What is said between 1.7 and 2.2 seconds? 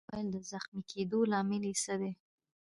څه دی؟